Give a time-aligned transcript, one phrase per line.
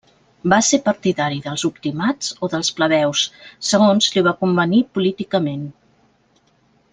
[0.51, 3.27] Va ser partidari dels optimats o dels plebeus,
[3.73, 5.69] segons li va convenir políticament.